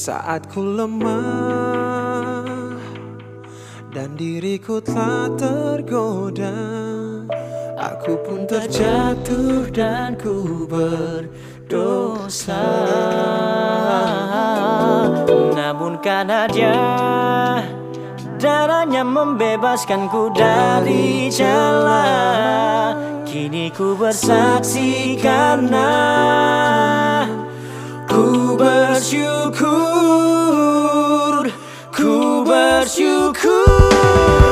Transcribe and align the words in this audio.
Saat 0.00 0.48
ku 0.48 0.64
lemah 0.64 1.12
dan 3.92 4.16
diriku 4.16 4.80
telah 4.80 5.28
tergoda 5.36 6.56
Aku 7.76 8.16
pun 8.24 8.48
terjatuh 8.48 9.68
dan 9.68 10.16
ku 10.16 10.64
berdosa. 10.64 12.64
Namun 15.52 16.00
karena 16.00 16.48
dia 16.48 16.80
Darahnya 18.40 19.04
membebaskanku 19.04 20.32
dari 20.32 21.28
jalan 21.28 22.96
Kini 23.28 23.68
ku 23.68 24.00
bersaksi 24.00 25.20
karena 25.20 25.92
Ku 28.10 28.58
bersyukur 28.58 29.70
Ku 31.94 32.42
bersyukur. 32.42 34.49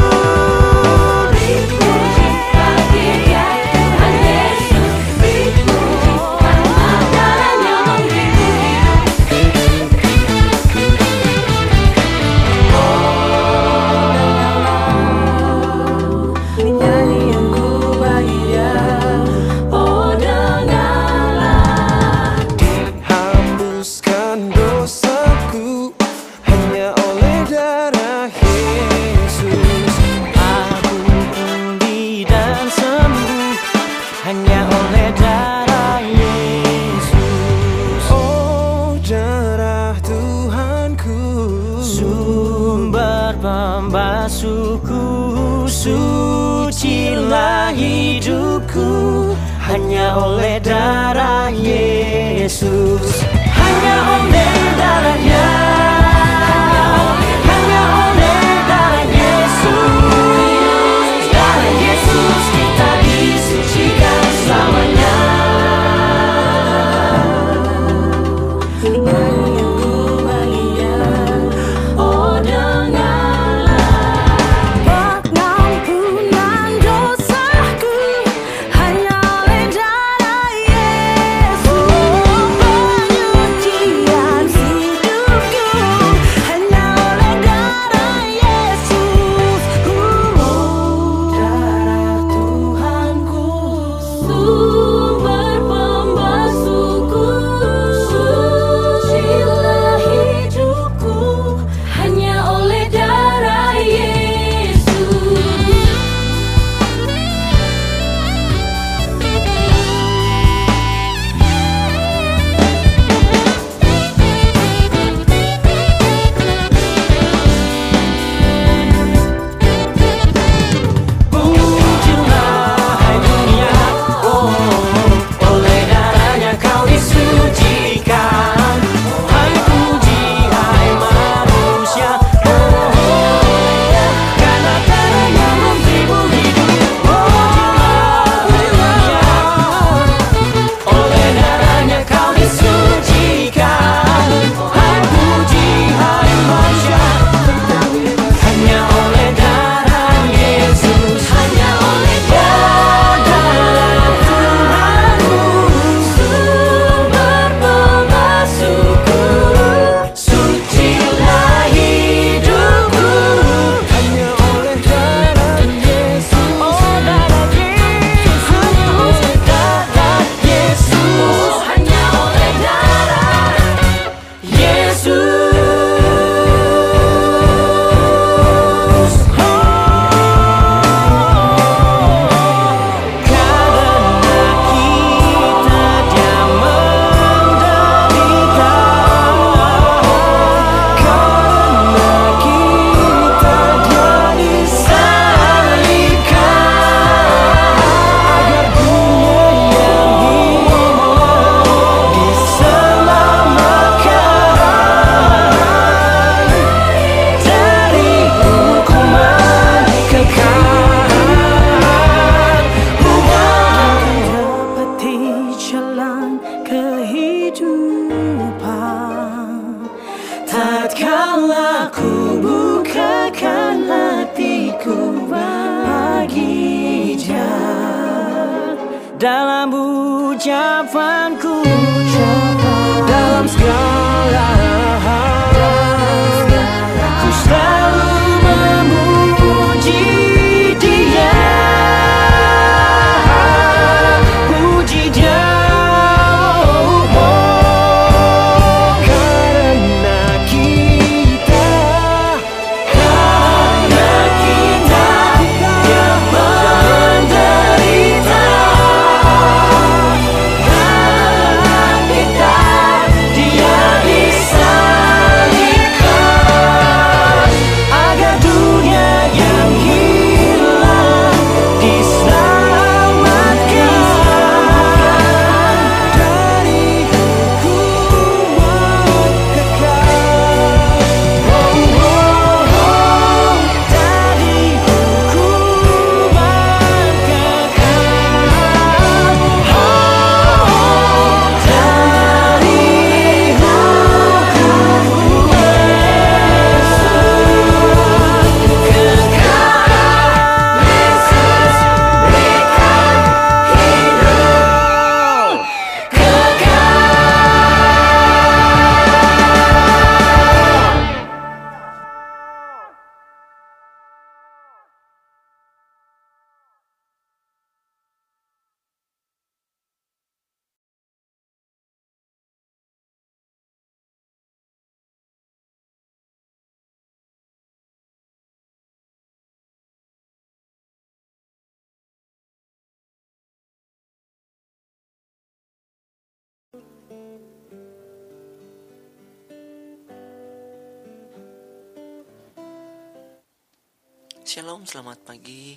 Shalom, 344.49 344.89
selamat 344.89 345.29
pagi. 345.29 345.77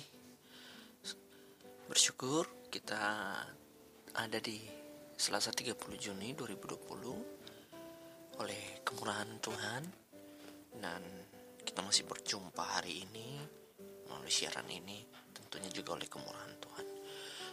Bersyukur 1.92 2.72
kita 2.72 3.04
ada 4.16 4.38
di 4.40 4.56
Selasa 5.12 5.52
30 5.52 5.76
Juni 6.00 6.32
2020 6.32 8.40
oleh 8.40 8.62
kemurahan 8.80 9.28
Tuhan 9.44 9.82
dan 10.80 11.04
kita 11.60 11.84
masih 11.84 12.08
berjumpa 12.08 12.80
hari 12.80 13.04
ini 13.04 13.44
melalui 14.08 14.32
siaran 14.32 14.64
ini 14.72 15.04
tentunya 15.36 15.68
juga 15.68 16.00
oleh 16.00 16.08
kemurahan 16.08 16.56
Tuhan. 16.56 16.86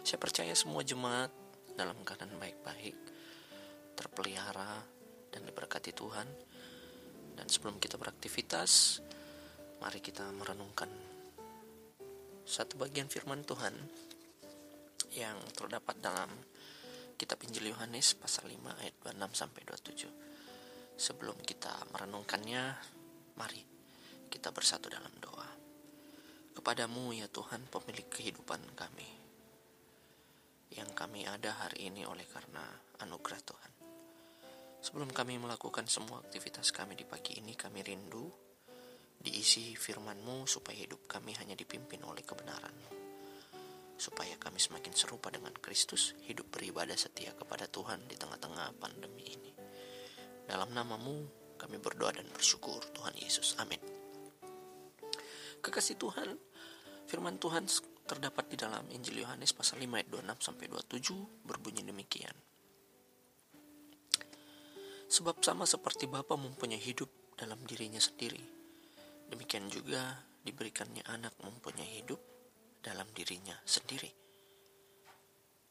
Saya 0.00 0.16
percaya 0.16 0.56
semua 0.56 0.80
jemaat 0.80 1.28
dalam 1.76 2.00
keadaan 2.00 2.40
baik-baik, 2.40 2.96
terpelihara 3.92 4.88
dan 5.28 5.44
diberkati 5.44 5.92
Tuhan. 5.92 6.28
Dan 7.36 7.44
sebelum 7.44 7.76
kita 7.76 8.00
beraktivitas, 8.00 9.04
mari 9.84 10.00
kita 10.00 10.24
merenungkan 10.32 11.09
satu 12.50 12.82
bagian 12.82 13.06
firman 13.06 13.46
Tuhan 13.46 13.70
yang 15.14 15.38
terdapat 15.54 16.02
dalam 16.02 16.26
kitab 17.14 17.38
Injil 17.46 17.70
Yohanes 17.70 18.18
pasal 18.18 18.50
5 18.50 18.58
ayat 18.82 18.94
26 19.06 19.38
sampai 19.38 19.62
27. 19.62 20.10
Sebelum 20.98 21.38
kita 21.46 21.70
merenungkannya, 21.94 22.74
mari 23.38 23.62
kita 24.26 24.50
bersatu 24.50 24.90
dalam 24.90 25.14
doa. 25.22 25.46
Kepadamu 26.50 27.14
ya 27.14 27.30
Tuhan 27.30 27.70
pemilik 27.70 28.10
kehidupan 28.10 28.58
kami. 28.74 29.06
Yang 30.74 30.90
kami 30.98 31.30
ada 31.30 31.54
hari 31.54 31.86
ini 31.86 32.02
oleh 32.02 32.26
karena 32.26 32.66
anugerah 32.98 33.40
Tuhan. 33.46 33.72
Sebelum 34.82 35.14
kami 35.14 35.38
melakukan 35.38 35.86
semua 35.86 36.18
aktivitas 36.18 36.74
kami 36.74 36.98
di 36.98 37.06
pagi 37.06 37.38
ini, 37.38 37.54
kami 37.54 37.86
rindu 37.86 38.49
diisi 39.20 39.76
firman-Mu 39.76 40.48
supaya 40.48 40.80
hidup 40.80 41.04
kami 41.04 41.36
hanya 41.36 41.52
dipimpin 41.52 42.00
oleh 42.08 42.24
kebenaran-Mu. 42.24 42.90
Supaya 44.00 44.40
kami 44.40 44.56
semakin 44.56 44.96
serupa 44.96 45.28
dengan 45.28 45.52
Kristus, 45.60 46.16
hidup 46.24 46.48
beribadah 46.48 46.96
setia 46.96 47.36
kepada 47.36 47.68
Tuhan 47.68 48.08
di 48.08 48.16
tengah-tengah 48.16 48.80
pandemi 48.80 49.28
ini. 49.28 49.52
Dalam 50.48 50.72
namamu 50.72 51.28
kami 51.60 51.76
berdoa 51.76 52.16
dan 52.16 52.24
bersyukur 52.32 52.80
Tuhan 52.96 53.12
Yesus. 53.20 53.60
Amin. 53.60 53.78
Kekasih 55.60 56.00
Tuhan, 56.00 56.40
firman 57.04 57.36
Tuhan 57.36 57.68
terdapat 58.08 58.48
di 58.48 58.56
dalam 58.56 58.88
Injil 58.88 59.20
Yohanes 59.20 59.52
pasal 59.52 59.84
5 59.84 60.00
ayat 60.00 60.08
26 60.08 60.48
sampai 60.48 60.64
27 60.72 61.44
berbunyi 61.44 61.84
demikian. 61.84 62.32
Sebab 65.12 65.44
sama 65.44 65.68
seperti 65.68 66.08
Bapa 66.08 66.40
mempunyai 66.40 66.80
hidup 66.80 67.36
dalam 67.36 67.60
dirinya 67.68 68.00
sendiri, 68.00 68.59
demikian 69.30 69.70
juga 69.70 70.26
diberikannya 70.42 71.06
anak 71.06 71.38
mempunyai 71.40 72.02
hidup 72.02 72.18
dalam 72.82 73.06
dirinya 73.14 73.54
sendiri. 73.62 74.10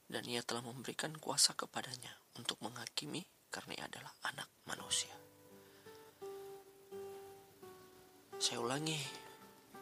Dan 0.09 0.25
ia 0.25 0.41
telah 0.41 0.65
memberikan 0.65 1.13
kuasa 1.21 1.53
kepadanya 1.53 2.09
untuk 2.39 2.57
menghakimi 2.65 3.21
karena 3.53 3.77
ia 3.77 3.85
adalah 3.85 4.13
anak 4.25 4.49
manusia. 4.65 5.13
Saya 8.39 8.63
ulangi, 8.63 8.97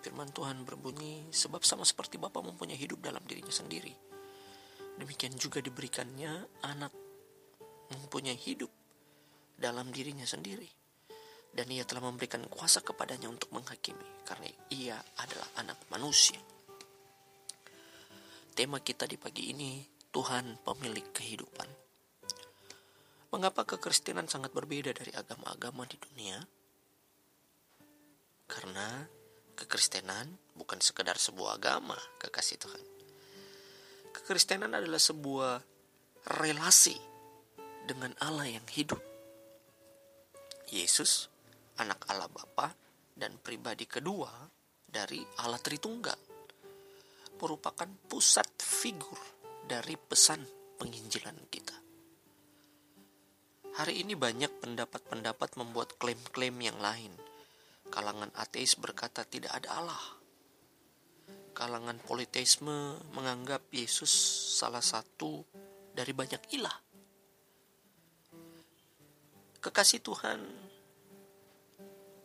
firman 0.01 0.33
Tuhan 0.33 0.65
berbunyi, 0.65 1.29
sebab 1.29 1.61
sama 1.61 1.85
seperti 1.85 2.17
Bapa 2.17 2.41
mempunyai 2.41 2.75
hidup 2.75 3.05
dalam 3.05 3.21
dirinya 3.23 3.53
sendiri. 3.53 3.93
Demikian 4.97 5.37
juga 5.37 5.61
diberikannya 5.61 6.65
anak 6.65 6.89
mempunyai 7.93 8.35
hidup 8.35 8.73
dalam 9.53 9.93
dirinya 9.93 10.25
sendiri. 10.25 10.86
Dan 11.57 11.73
ia 11.73 11.81
telah 11.89 12.05
memberikan 12.05 12.45
kuasa 12.45 12.85
kepadanya 12.85 13.33
untuk 13.33 13.49
menghakimi, 13.49 14.05
karena 14.29 14.45
ia 14.69 14.97
adalah 15.17 15.49
anak 15.57 15.89
manusia. 15.89 16.37
Tema 18.53 18.77
kita 18.77 19.09
di 19.09 19.17
pagi 19.17 19.49
ini, 19.49 19.81
Tuhan 20.13 20.61
pemilik 20.61 21.09
kehidupan. 21.09 21.69
Mengapa 23.33 23.65
kekristenan 23.65 24.29
sangat 24.29 24.53
berbeda 24.53 24.93
dari 24.93 25.09
agama-agama 25.17 25.89
di 25.89 25.97
dunia? 25.97 26.37
Karena 28.45 29.01
kekristenan 29.57 30.37
bukan 30.53 30.77
sekedar 30.77 31.17
sebuah 31.17 31.57
agama, 31.57 31.97
kekasih 32.21 32.61
Tuhan. 32.61 32.83
Kekristenan 34.13 34.77
adalah 34.77 35.01
sebuah 35.01 35.57
relasi 36.37 36.97
dengan 37.89 38.13
Allah 38.21 38.45
yang 38.45 38.67
hidup. 38.69 39.01
Yesus, 40.69 41.29
anak 41.77 42.09
Allah 42.09 42.29
Bapa 42.29 42.73
dan 43.13 43.37
pribadi 43.41 43.89
kedua 43.89 44.29
dari 44.87 45.21
Allah 45.41 45.61
Tritunggal, 45.61 46.19
merupakan 47.37 47.89
pusat 48.09 48.47
figur 48.61 49.17
dari 49.65 49.97
pesan 49.97 50.41
penginjilan 50.77 51.37
kita. 51.49 51.77
Hari 53.77 54.01
ini 54.01 54.17
banyak 54.17 54.57
pendapat-pendapat 54.57 55.53
membuat 55.61 56.01
klaim-klaim 56.01 56.57
yang 56.57 56.81
lain. 56.81 57.13
Kalangan 57.93 58.33
ateis 58.33 58.73
berkata 58.73 59.21
tidak 59.21 59.53
ada 59.53 59.77
Allah. 59.77 60.05
Kalangan 61.53 62.01
politeisme 62.01 62.97
menganggap 63.13 63.69
Yesus 63.69 64.09
salah 64.57 64.81
satu 64.81 65.45
dari 65.93 66.09
banyak 66.09 66.57
ilah. 66.57 66.77
Kekasih 69.61 70.01
Tuhan 70.01 70.41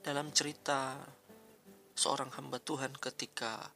dalam 0.03 0.35
cerita 0.35 0.99
seorang 1.95 2.35
hamba 2.35 2.59
Tuhan 2.59 2.91
ketika 2.99 3.71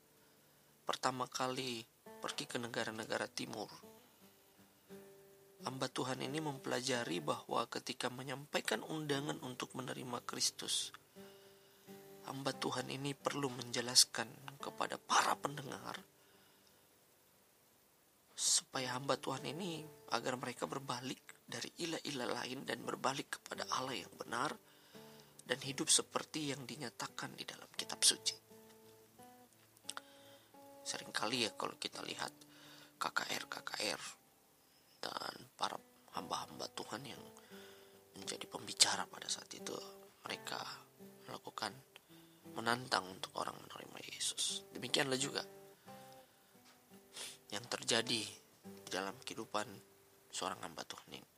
pertama 0.83 1.31
kali 1.31 1.87
pergi 2.19 2.51
ke 2.51 2.59
negara-negara 2.59 3.31
timur. 3.31 3.71
Hamba 5.63 5.87
Tuhan 5.87 6.27
ini 6.27 6.43
mempelajari 6.43 7.23
bahwa 7.23 7.63
ketika 7.71 8.11
menyampaikan 8.11 8.83
undangan 8.83 9.39
untuk 9.47 9.71
menerima 9.79 10.19
Kristus, 10.27 10.91
hamba 12.27 12.51
Tuhan 12.51 12.91
ini 12.91 13.15
perlu 13.15 13.47
menjelaskan 13.47 14.59
kepada 14.59 14.99
para 14.99 15.39
pendengar 15.39 15.95
supaya 18.35 18.99
hamba 18.99 19.15
Tuhan 19.15 19.47
ini 19.47 19.87
agar 20.11 20.35
mereka 20.37 20.67
berbalik 20.67 21.47
dari 21.47 21.71
ilah-ilah 21.87 22.29
lain 22.43 22.67
dan 22.67 22.83
berbalik 22.83 23.39
kepada 23.39 23.65
Allah 23.79 23.97
yang 23.97 24.13
benar 24.19 24.53
dan 25.47 25.59
hidup 25.63 25.87
seperti 25.87 26.51
yang 26.51 26.67
dinyatakan 26.67 27.39
di 27.39 27.47
dalam 27.47 27.71
kitab 27.79 28.03
suci. 28.03 28.35
Seringkali 30.83 31.47
ya 31.47 31.51
kalau 31.55 31.79
kita 31.79 32.03
lihat 32.03 32.35
KKR-KKR 32.99 34.03
dan 35.03 35.35
para 35.55 35.79
hamba-hamba 36.19 36.67
Tuhan 36.75 37.03
yang 37.07 37.23
menjadi 38.19 38.47
pembicara 38.51 39.07
pada 39.07 39.31
saat 39.31 39.51
itu 39.55 39.75
mereka 40.27 40.59
melakukan 41.31 41.71
menantang 42.59 43.07
untuk 43.07 43.35
orang 43.39 43.55
menerima 43.67 43.99
Yesus. 44.11 44.67
Demikianlah 44.75 45.19
juga 45.21 45.43
yang 47.53 47.63
terjadi 47.71 48.23
di 48.67 48.89
dalam 48.91 49.15
kehidupan 49.23 49.67
seorang 50.33 50.59
hamba 50.67 50.83
Tuhan 50.83 51.11
ini. 51.15 51.36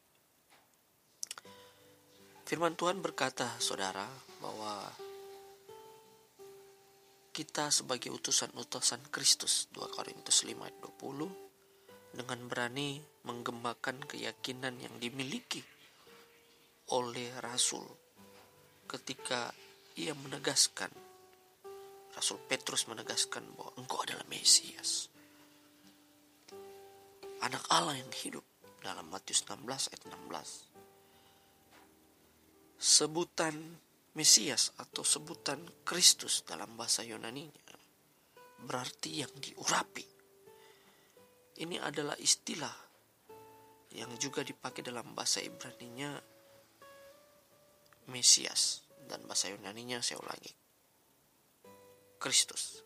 Firman 2.49 2.81
Tuhan 2.81 3.05
berkata, 3.05 3.45
saudara, 3.61 4.09
bahwa 4.41 4.81
kita 7.29 7.69
sebagai 7.69 8.09
utusan-utusan 8.09 9.13
Kristus 9.13 9.69
2 9.77 9.85
Korintus 9.93 10.49
5 10.49 10.57
ayat 10.57 10.79
20 10.81 11.29
dengan 12.17 12.41
berani 12.49 13.05
menggembakan 13.29 14.01
keyakinan 14.01 14.81
yang 14.81 14.97
dimiliki 14.97 15.61
oleh 16.89 17.29
rasul 17.45 17.85
ketika 18.89 19.53
ia 20.01 20.17
menegaskan 20.17 20.89
Rasul 22.17 22.41
Petrus 22.49 22.89
menegaskan 22.89 23.45
bahwa 23.61 23.77
engkau 23.77 24.01
adalah 24.09 24.25
Mesias 24.33 25.13
anak 27.45 27.61
Allah 27.69 28.01
yang 28.01 28.09
hidup 28.25 28.43
dalam 28.81 29.05
Matius 29.13 29.45
16 29.45 29.69
ayat 29.69 30.03
16 30.09 30.88
sebutan 32.79 33.55
Mesias 34.15 34.75
atau 34.83 35.07
sebutan 35.07 35.63
Kristus 35.87 36.43
dalam 36.43 36.75
bahasa 36.75 37.07
Yunani-nya 37.07 37.69
berarti 38.67 39.23
yang 39.23 39.31
diurapi. 39.39 40.07
Ini 41.59 41.79
adalah 41.79 42.19
istilah 42.19 42.75
yang 43.95 44.11
juga 44.19 44.43
dipakai 44.43 44.83
dalam 44.83 45.15
bahasa 45.15 45.39
Ibrani-nya 45.43 46.19
Mesias 48.11 48.83
dan 49.07 49.23
bahasa 49.27 49.51
Yunani-nya 49.55 50.03
saya 50.03 50.19
ulangi. 50.23 50.53
Kristus. 52.19 52.83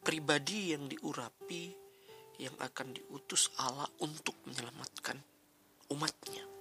Pribadi 0.00 0.72
yang 0.72 0.88
diurapi 0.88 1.76
yang 2.40 2.56
akan 2.56 2.96
diutus 2.96 3.52
Allah 3.60 3.84
untuk 4.00 4.32
menyelamatkan 4.48 5.20
umatnya. 5.92 6.59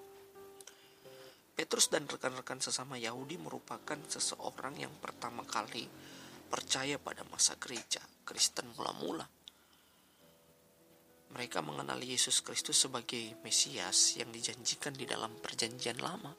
Petrus 1.69 1.93
dan 1.93 2.09
rekan-rekan 2.09 2.57
sesama 2.57 2.97
Yahudi 2.97 3.37
merupakan 3.37 3.93
seseorang 4.09 4.73
yang 4.81 4.89
pertama 4.97 5.45
kali 5.45 5.85
percaya 6.49 6.97
pada 6.97 7.21
masa 7.29 7.61
gereja 7.61 8.01
Kristen 8.25 8.73
mula-mula. 8.73 9.29
Mereka 11.29 11.61
mengenal 11.61 12.01
Yesus 12.01 12.41
Kristus 12.41 12.73
sebagai 12.73 13.37
Mesias 13.45 14.17
yang 14.17 14.33
dijanjikan 14.33 14.97
di 14.97 15.05
dalam 15.05 15.29
Perjanjian 15.37 16.01
Lama. 16.01 16.33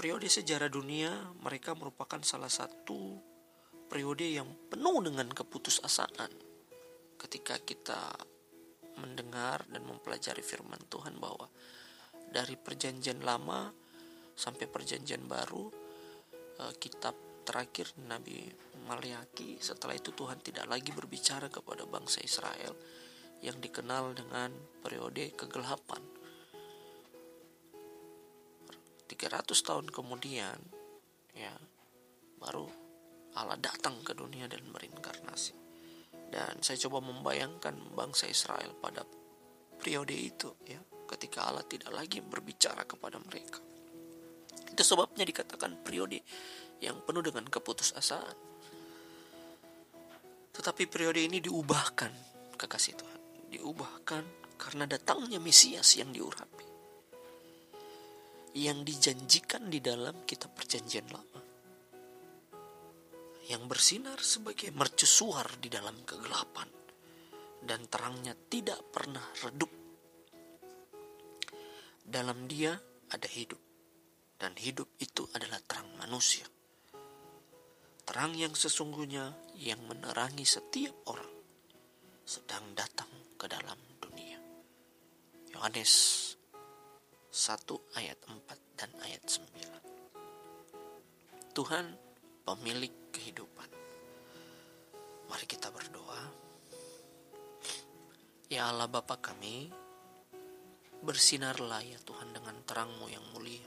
Periode 0.00 0.32
sejarah 0.32 0.72
dunia, 0.72 1.12
mereka 1.44 1.76
merupakan 1.76 2.24
salah 2.24 2.48
satu 2.48 3.20
periode 3.84 4.32
yang 4.32 4.48
penuh 4.72 4.96
dengan 5.04 5.28
keputusasaan. 5.28 6.32
Ketika 7.20 7.60
kita 7.68 8.00
mendengar 8.96 9.68
dan 9.68 9.84
mempelajari 9.84 10.40
firman 10.40 10.80
Tuhan 10.88 11.20
bahwa 11.20 11.52
dari 12.30 12.54
Perjanjian 12.54 13.20
Lama 13.26 13.68
sampai 14.34 14.70
Perjanjian 14.70 15.26
Baru, 15.26 15.68
eh, 16.62 16.74
kitab 16.78 17.42
terakhir 17.42 17.92
Nabi 18.06 18.46
Maliaki. 18.86 19.58
Setelah 19.58 19.98
itu 19.98 20.14
Tuhan 20.14 20.38
tidak 20.40 20.70
lagi 20.70 20.94
berbicara 20.94 21.50
kepada 21.50 21.84
bangsa 21.84 22.22
Israel 22.22 22.72
yang 23.42 23.58
dikenal 23.58 24.14
dengan 24.14 24.54
periode 24.80 25.34
kegelapan. 25.34 26.00
300 29.10 29.66
tahun 29.66 29.90
kemudian 29.90 30.56
ya 31.34 31.52
baru 32.38 32.64
Allah 33.34 33.58
datang 33.58 34.00
ke 34.06 34.14
dunia 34.14 34.46
dan 34.46 34.62
berinkarnasi 34.70 35.52
dan 36.30 36.62
saya 36.62 36.78
coba 36.86 37.02
membayangkan 37.02 37.74
bangsa 37.92 38.30
Israel 38.30 38.70
pada 38.78 39.02
periode 39.76 40.14
itu 40.14 40.54
ya 40.62 40.78
ketika 41.10 41.50
Allah 41.50 41.66
tidak 41.66 41.90
lagi 41.90 42.22
berbicara 42.22 42.86
kepada 42.86 43.18
mereka 43.18 43.58
itu 44.70 44.82
sebabnya 44.86 45.26
dikatakan 45.26 45.82
periode 45.82 46.22
yang 46.78 47.02
penuh 47.02 47.20
dengan 47.20 47.44
keputusasaan. 47.50 48.36
Tetapi 50.54 50.82
periode 50.86 51.20
ini 51.20 51.42
diubahkan, 51.42 52.12
kekasih 52.54 52.94
Tuhan. 52.96 53.20
Diubahkan 53.50 54.24
karena 54.54 54.86
datangnya 54.86 55.42
Mesias 55.42 55.98
yang 55.98 56.14
diurapi. 56.14 56.66
Yang 58.54 58.78
dijanjikan 58.94 59.70
di 59.70 59.78
dalam 59.82 60.22
kitab 60.26 60.54
perjanjian 60.54 61.06
lama. 61.10 61.42
Yang 63.50 63.62
bersinar 63.66 64.18
sebagai 64.22 64.70
mercusuar 64.70 65.58
di 65.58 65.66
dalam 65.66 65.98
kegelapan. 66.06 66.70
Dan 67.60 67.84
terangnya 67.90 68.32
tidak 68.48 68.80
pernah 68.94 69.22
redup. 69.42 69.79
Dalam 72.10 72.50
dia 72.50 72.74
ada 73.14 73.28
hidup. 73.30 73.62
Dan 74.40 74.56
hidup 74.56 74.88
itu 74.98 75.28
adalah 75.36 75.60
terang 75.68 75.92
manusia 76.00 76.48
terang 78.10 78.34
yang 78.34 78.58
sesungguhnya 78.58 79.30
yang 79.54 79.78
menerangi 79.86 80.42
setiap 80.42 80.90
orang 81.06 81.30
sedang 82.26 82.74
datang 82.74 83.06
ke 83.38 83.46
dalam 83.46 83.78
dunia. 84.02 84.34
Yohanes 85.54 85.94
1 87.30 87.70
ayat 87.94 88.18
4 88.26 88.34
dan 88.74 88.90
ayat 89.06 89.22
9. 89.22 91.54
Tuhan 91.54 91.94
pemilik 92.42 92.90
kehidupan. 93.14 93.70
Mari 95.30 95.46
kita 95.46 95.70
berdoa. 95.70 96.34
Ya 98.50 98.74
Allah 98.74 98.90
Bapa 98.90 99.22
kami, 99.22 99.70
bersinarlah 101.00 101.80
ya 101.80 101.96
Tuhan 102.04 102.36
dengan 102.36 102.60
terangmu 102.68 103.08
yang 103.08 103.24
mulia, 103.32 103.64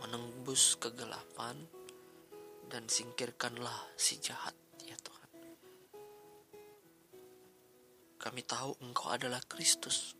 menembus 0.00 0.80
kegelapan, 0.80 1.56
dan 2.70 2.88
singkirkanlah 2.88 3.92
si 3.98 4.16
jahat 4.22 4.56
ya 4.86 4.96
Tuhan. 4.96 5.30
Kami 8.16 8.40
tahu 8.46 8.78
Engkau 8.80 9.12
adalah 9.12 9.42
Kristus, 9.44 10.16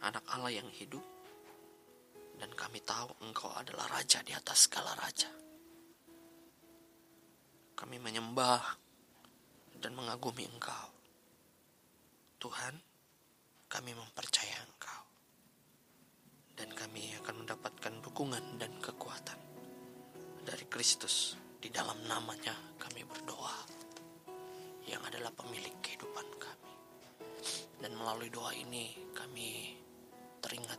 anak 0.00 0.24
Allah 0.32 0.54
yang 0.54 0.70
hidup, 0.72 1.02
dan 2.40 2.48
kami 2.56 2.80
tahu 2.80 3.10
Engkau 3.26 3.52
adalah 3.52 3.90
Raja 3.90 4.24
di 4.24 4.32
atas 4.32 4.70
segala 4.70 4.96
raja. 4.96 5.28
Kami 7.74 7.98
menyembah 7.98 8.62
dan 9.82 9.92
mengagumi 9.98 10.46
Engkau. 10.46 10.88
Tuhan, 12.38 12.76
kami 13.66 13.92
mempercaya 13.98 14.62
Engkau. 14.62 14.93
Kami 16.84 17.16
akan 17.24 17.48
mendapatkan 17.48 17.94
dukungan 18.04 18.60
dan 18.60 18.68
kekuatan 18.76 19.40
dari 20.44 20.68
Kristus 20.68 21.32
di 21.56 21.72
dalam 21.72 21.96
namanya 22.04 22.52
kami 22.76 23.00
berdoa 23.08 23.56
yang 24.84 25.00
adalah 25.08 25.32
pemilik 25.32 25.72
kehidupan 25.80 26.28
kami. 26.36 26.72
Dan 27.80 27.96
melalui 27.96 28.28
doa 28.28 28.52
ini 28.52 28.92
kami 29.16 29.80
teringat 30.44 30.76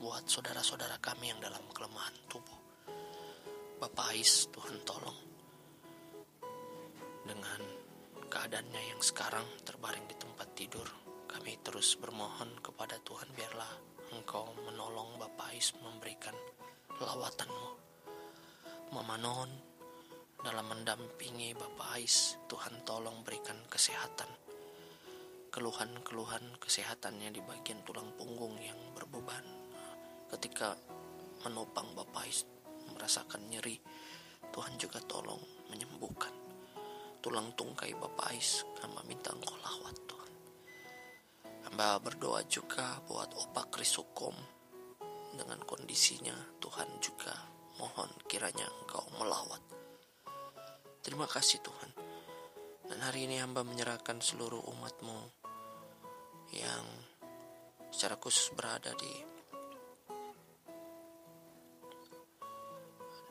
buat 0.00 0.24
saudara-saudara 0.24 0.96
kami 1.04 1.28
yang 1.28 1.44
dalam 1.44 1.60
kelemahan 1.76 2.16
tubuh. 2.24 2.60
Bapak 3.84 4.16
Ais, 4.16 4.48
Tuhan 4.48 4.80
tolong. 4.88 5.20
Dengan 7.20 7.60
keadaannya 8.32 8.96
yang 8.96 9.00
sekarang 9.04 9.44
terbaring 9.60 10.08
di 10.08 10.16
tempat 10.16 10.56
tidur, 10.56 10.88
kami 11.28 11.60
terus 11.60 12.00
bermohon 12.00 12.48
kepada 12.64 12.96
Tuhan 13.04 13.28
biarlah 13.36 13.93
Engkau 14.14 14.46
menolong 14.62 15.18
Bapak 15.18 15.50
Ais 15.50 15.74
memberikan 15.82 16.38
lawatanmu. 17.02 17.70
Mama 18.94 19.18
Non, 19.18 19.50
dalam 20.38 20.70
mendampingi 20.70 21.50
Bapak 21.58 21.98
Ais. 21.98 22.38
Tuhan 22.46 22.86
tolong 22.86 23.26
berikan 23.26 23.58
kesehatan. 23.66 24.30
Keluhan-keluhan 25.50 26.62
kesehatannya 26.62 27.34
di 27.34 27.42
bagian 27.42 27.82
tulang 27.82 28.14
punggung 28.14 28.54
yang 28.62 28.78
berbeban. 28.94 29.42
Ketika 30.30 30.78
menopang 31.42 31.90
Bapak 31.98 32.22
Ais 32.22 32.46
merasakan 32.94 33.50
nyeri, 33.50 33.82
Tuhan 34.54 34.78
juga 34.78 35.02
tolong 35.02 35.42
menyembuhkan. 35.74 36.30
Tulang 37.18 37.50
tungkai 37.58 37.90
Bapak 37.98 38.30
Ais, 38.30 38.62
hamba 38.78 39.02
minta 39.10 39.34
engkau 39.34 39.58
lawat 39.58 39.96
Tuhan. 40.06 40.23
Hamba 41.74 41.98
berdoa 41.98 42.38
juga 42.46 43.02
buat 43.10 43.34
opak 43.34 43.74
Krisukom 43.74 44.30
dengan 45.34 45.58
kondisinya 45.66 46.54
Tuhan 46.62 46.86
juga 47.02 47.34
mohon 47.82 48.06
kiranya 48.30 48.62
engkau 48.62 49.02
melawat. 49.18 49.58
Terima 51.02 51.26
kasih 51.26 51.58
Tuhan. 51.66 51.90
Dan 52.86 53.02
hari 53.02 53.26
ini 53.26 53.42
hamba 53.42 53.66
menyerahkan 53.66 54.22
seluruh 54.22 54.62
umatmu 54.70 55.18
yang 56.54 56.86
secara 57.90 58.22
khusus 58.22 58.54
berada 58.54 58.94
di 58.94 59.14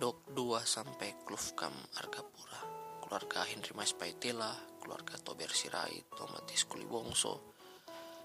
Dok 0.04 0.36
2 0.36 0.68
sampai 0.68 1.16
Klufkam 1.24 1.72
Argapura, 1.96 2.60
keluarga 3.08 3.48
Henry 3.48 3.72
Mas 3.72 3.96
Paitila, 3.96 4.52
keluarga 4.84 5.16
Tober 5.24 5.48
Sirait, 5.48 6.12
Tomatis 6.12 6.68
Kulibongso, 6.68 7.53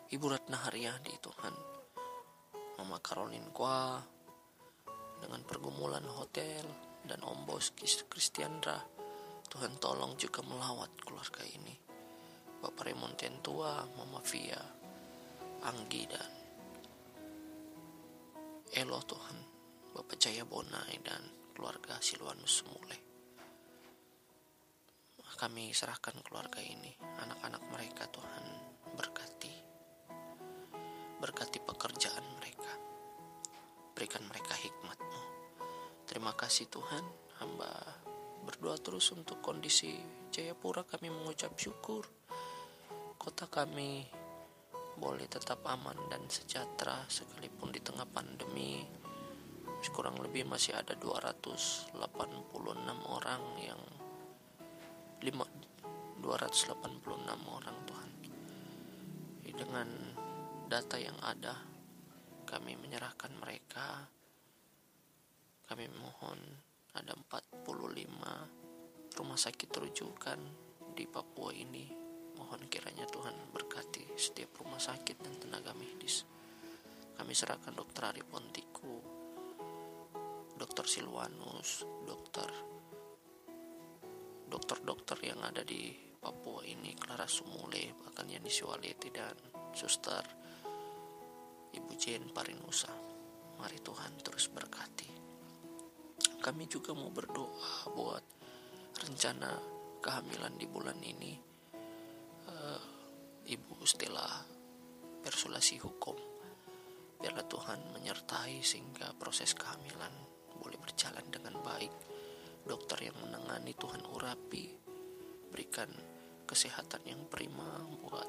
Ibu 0.09 0.25
Ratna 0.25 0.57
Haryadi 0.65 1.21
Tuhan, 1.21 1.53
Mama 2.81 2.97
Karolin 3.05 3.53
Kwa, 3.53 4.01
dengan 5.21 5.45
pergumulan 5.45 6.09
hotel, 6.09 6.65
dan 7.05 7.21
Om 7.21 7.45
Bos 7.45 7.77
Kristiandra, 7.77 8.81
Tuhan 9.53 9.77
tolong 9.77 10.17
juga 10.17 10.41
melawat 10.49 10.97
keluarga 11.05 11.45
ini. 11.45 11.77
Bapak 12.65 12.89
Raymond 12.89 13.21
Tentua, 13.21 13.85
Mama 14.01 14.25
Via, 14.25 14.57
Anggi 15.69 16.09
dan 16.09 16.33
Elo 18.81 19.05
Tuhan, 19.05 19.37
Bapak 19.93 20.17
Jaya 20.17 20.49
Bonai 20.49 21.05
dan 21.05 21.21
keluarga 21.53 22.01
Silwanus 22.01 22.65
Semule. 22.65 22.97
Kami 25.37 25.69
serahkan 25.77 26.17
keluarga 26.25 26.65
ini, 26.65 26.97
anak-anak 26.97 27.61
mereka 27.69 28.09
Tuhan 28.09 28.45
berkati. 28.97 29.58
Berkati 31.19 31.59
pekerjaan 31.59 32.23
mereka. 32.39 32.73
Berikan 33.95 34.23
mereka 34.31 34.55
hikmatmu. 34.55 35.23
Terima 36.07 36.31
kasih 36.39 36.71
Tuhan, 36.71 37.03
hamba 37.43 37.69
berdoa 38.47 38.79
terus 38.79 39.11
untuk 39.11 39.43
kondisi 39.43 39.99
Jayapura. 40.31 40.87
Kami 40.87 41.11
mengucap 41.11 41.59
syukur. 41.59 42.07
Kota 43.19 43.51
kami 43.51 44.07
boleh 44.99 45.27
tetap 45.31 45.63
aman 45.67 45.99
dan 46.11 46.23
sejahtera 46.27 47.03
sekalipun 47.11 47.71
di 47.75 47.83
tengah 47.83 48.07
pandemi. 48.07 48.87
Kurang 49.95 50.19
lebih 50.23 50.47
masih 50.47 50.75
ada 50.75 50.95
286 50.95 51.95
orang 53.07 53.43
yang 53.63 53.83
5 55.23 55.59
286 56.19 57.47
orang 57.47 57.77
Tuhan. 57.87 58.11
Dengan 59.59 59.89
data 60.69 61.01
yang 61.01 61.17
ada 61.25 61.57
kami 62.45 62.77
menyerahkan 62.77 63.33
mereka 63.41 64.05
kami 65.65 65.89
mohon 65.97 66.37
ada 66.93 67.17
45 67.17 67.65
rumah 69.17 69.39
sakit 69.41 69.69
rujukan 69.73 70.41
di 70.93 71.09
Papua 71.09 71.57
ini. 71.57 71.89
Mohon 72.37 72.69
kiranya 72.69 73.09
Tuhan 73.09 73.33
berkati 73.53 74.13
setiap 74.17 74.61
rumah 74.61 74.81
sakit 74.81 75.17
dan 75.21 75.35
tenaga 75.41 75.73
medis. 75.73 76.29
Kami 77.17 77.33
serahkan 77.33 77.73
dokter 77.73 78.05
Ari 78.09 78.25
Pontiku, 78.25 79.01
dokter 80.57 80.85
Silwanus, 80.85 81.85
dokter 82.05 82.49
dokter-dokter 84.49 85.17
yang 85.25 85.41
ada 85.45 85.61
di 85.61 85.93
Papua 86.17 86.65
ini, 86.65 86.97
Clara 86.97 87.29
Sumule, 87.29 87.93
bahkan 88.01 88.25
Yani 88.29 88.49
Siwaleti 88.49 89.13
dan 89.13 89.37
suster 89.77 90.25
Ibu 91.79 91.95
Jen 91.95 92.27
Parinusa. 92.35 92.91
Mari 93.63 93.79
Tuhan 93.79 94.19
terus 94.27 94.51
berkati. 94.51 95.07
Kami 96.43 96.67
juga 96.67 96.91
mau 96.91 97.07
berdoa 97.15 97.95
buat 97.95 98.25
rencana 99.07 99.55
kehamilan 100.03 100.59
di 100.59 100.67
bulan 100.67 100.99
ini. 100.99 101.39
Eh, 102.51 102.83
Ibu 103.55 103.79
Stella 103.87 104.27
persulasi 105.23 105.79
hukum. 105.79 106.19
Biarlah 107.23 107.47
Tuhan 107.47 107.95
menyertai 107.95 108.59
sehingga 108.59 109.15
proses 109.15 109.55
kehamilan 109.55 110.15
boleh 110.59 110.83
berjalan 110.83 111.31
dengan 111.31 111.63
baik. 111.63 111.95
Dokter 112.67 113.07
yang 113.07 113.15
menangani 113.23 113.71
Tuhan 113.79 114.03
urapi, 114.03 114.67
berikan 115.55 115.89
kesehatan 116.43 117.07
yang 117.07 117.23
prima 117.31 117.87
buat 118.03 118.27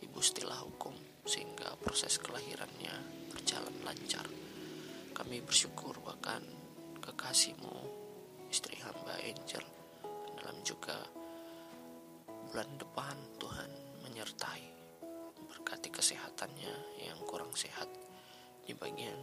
Ibu 0.00 0.20
Stella 0.24 0.56
hukum 0.64 1.11
sehingga 1.22 1.78
proses 1.78 2.18
kelahirannya 2.18 2.94
berjalan 3.30 3.74
lancar. 3.86 4.26
Kami 5.14 5.38
bersyukur 5.44 5.94
bahkan 6.02 6.42
kekasihmu, 6.98 7.76
istri 8.50 8.78
hamba 8.82 9.14
Angel, 9.22 9.62
dalam 10.34 10.58
juga 10.66 10.98
bulan 12.50 12.68
depan 12.74 13.16
Tuhan 13.38 13.70
menyertai, 14.02 14.64
berkati 15.46 15.88
kesehatannya 15.94 16.74
yang 17.06 17.18
kurang 17.30 17.54
sehat 17.54 17.86
di 18.66 18.74
bagian 18.74 19.18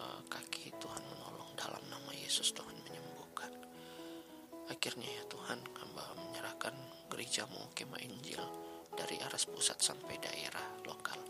uh, 0.00 0.20
kaki 0.32 0.72
Tuhan 0.80 1.04
menolong 1.04 1.52
dalam 1.52 1.84
nama 1.92 2.12
Yesus 2.16 2.56
Tuhan 2.56 2.76
menyembuhkan. 2.88 3.52
Akhirnya 4.72 5.08
ya 5.08 5.24
Tuhan, 5.28 5.60
hamba 5.84 6.04
menyerahkan 6.16 6.72
gerejamu 7.12 7.60
kemah 7.76 8.00
Injil 8.00 8.67
dari 8.98 9.14
aras 9.22 9.46
pusat 9.46 9.78
sampai 9.78 10.18
daerah 10.18 10.82
lokal. 10.82 11.22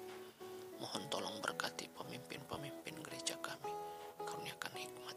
Mohon 0.80 1.04
tolong 1.12 1.36
berkati 1.44 1.84
pemimpin-pemimpin 1.92 2.96
gereja 3.04 3.36
kami, 3.44 3.68
karuniakan 4.24 4.72
hikmat. 4.72 5.16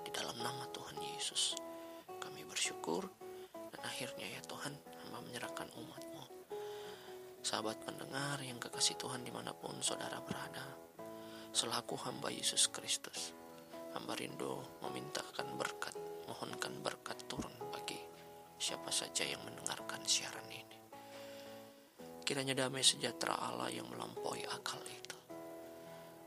Di 0.00 0.08
dalam 0.08 0.40
nama 0.40 0.64
Tuhan 0.72 0.96
Yesus, 1.12 1.60
kami 2.16 2.48
bersyukur 2.48 3.04
dan 3.52 3.80
akhirnya 3.84 4.24
ya 4.24 4.40
Tuhan, 4.48 4.72
hamba 5.04 5.20
menyerahkan 5.28 5.68
umatmu. 5.76 6.24
Sahabat 7.44 7.84
pendengar 7.84 8.40
yang 8.40 8.56
kekasih 8.56 8.96
Tuhan 8.96 9.20
di 9.20 9.28
mana 9.28 9.52
pun 9.52 9.76
saudara 9.84 10.24
berada, 10.24 10.64
selaku 11.52 12.00
hamba 12.08 12.32
Yesus 12.32 12.72
Kristus, 12.72 13.36
hamba 13.92 14.16
rindu 14.16 14.56
memintakan 14.88 15.52
berkat, 15.60 15.92
mohonkan 16.24 16.80
berkat 16.80 17.20
turun 17.28 17.52
bagi 17.68 18.00
siapa 18.56 18.88
saja 18.88 19.28
yang 19.28 19.44
mendengarkan 19.44 20.00
siaran 20.08 20.48
ini. 20.48 20.77
Kiranya 22.28 22.52
damai 22.52 22.84
sejahtera 22.84 23.40
Allah 23.40 23.72
yang 23.72 23.88
melampaui 23.88 24.44
akal 24.44 24.84
itu 24.84 25.16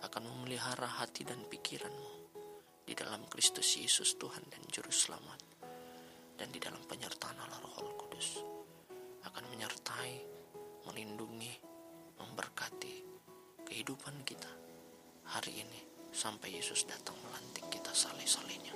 akan 0.01 0.23
memelihara 0.25 0.89
hati 0.97 1.21
dan 1.21 1.45
pikiranmu 1.45 2.13
di 2.89 2.97
dalam 2.97 3.21
Kristus 3.29 3.77
Yesus 3.77 4.17
Tuhan 4.17 4.41
dan 4.49 4.65
Juru 4.65 4.89
Selamat 4.89 5.37
dan 6.41 6.49
di 6.49 6.57
dalam 6.57 6.81
penyertaan 6.89 7.37
Allah 7.37 7.61
Roh 7.61 7.93
Kudus 8.01 8.41
akan 9.29 9.45
menyertai, 9.53 10.13
melindungi, 10.89 11.53
memberkati 12.17 12.95
kehidupan 13.61 14.25
kita 14.25 14.49
hari 15.37 15.61
ini 15.61 16.09
sampai 16.09 16.49
Yesus 16.49 16.89
datang 16.89 17.13
melantik 17.29 17.69
kita 17.69 17.93
saleh-salehnya. 17.93 18.73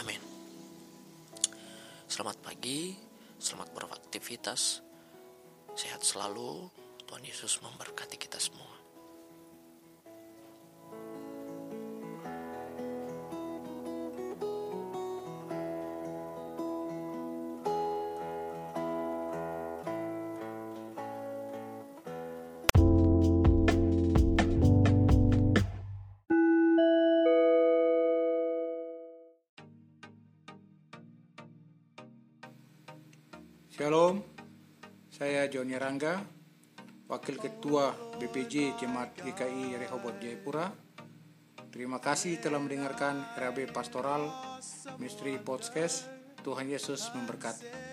Amin. 0.00 0.24
Selamat 2.08 2.40
pagi, 2.40 2.96
selamat 3.36 3.76
beraktivitas, 3.76 4.88
sehat 5.80 6.04
selalu. 6.04 6.68
Tuhan 7.08 7.24
Yesus 7.24 7.64
memberkati 7.64 8.20
kita 8.20 8.36
semua. 8.36 8.79
Joni 36.00 36.16
Rangga, 36.16 36.24
Wakil 37.12 37.36
Ketua 37.36 37.92
BPJ 38.16 38.80
Jemaat 38.80 39.20
GKI 39.20 39.76
Rehoboth 39.76 40.16
Jayapura. 40.16 40.72
Terima 41.68 42.00
kasih 42.00 42.40
telah 42.40 42.56
mendengarkan 42.56 43.20
RAB 43.36 43.68
Pastoral 43.68 44.32
Misteri 44.96 45.36
Podcast. 45.36 46.08
Tuhan 46.40 46.72
Yesus 46.72 47.12
memberkati. 47.12 47.89